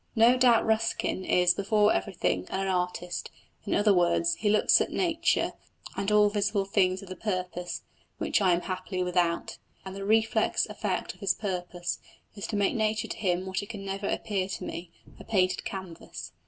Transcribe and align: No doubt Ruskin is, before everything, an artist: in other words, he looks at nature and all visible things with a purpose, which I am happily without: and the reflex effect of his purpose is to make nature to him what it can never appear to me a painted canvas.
No 0.15 0.35
doubt 0.35 0.65
Ruskin 0.65 1.23
is, 1.23 1.53
before 1.53 1.93
everything, 1.93 2.47
an 2.49 2.67
artist: 2.67 3.29
in 3.67 3.75
other 3.75 3.93
words, 3.93 4.33
he 4.33 4.49
looks 4.49 4.81
at 4.81 4.89
nature 4.91 5.51
and 5.95 6.11
all 6.11 6.27
visible 6.27 6.65
things 6.65 7.01
with 7.01 7.11
a 7.11 7.15
purpose, 7.15 7.83
which 8.17 8.41
I 8.41 8.53
am 8.53 8.61
happily 8.61 9.03
without: 9.03 9.59
and 9.85 9.95
the 9.95 10.03
reflex 10.03 10.65
effect 10.65 11.13
of 11.13 11.19
his 11.19 11.35
purpose 11.35 11.99
is 12.35 12.47
to 12.47 12.55
make 12.55 12.73
nature 12.73 13.09
to 13.09 13.17
him 13.17 13.45
what 13.45 13.61
it 13.61 13.69
can 13.69 13.85
never 13.85 14.07
appear 14.07 14.47
to 14.49 14.63
me 14.63 14.89
a 15.19 15.23
painted 15.23 15.65
canvas. 15.65 16.31